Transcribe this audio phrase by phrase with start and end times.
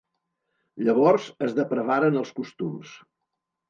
[0.87, 3.01] Llavors es depravaren els costums.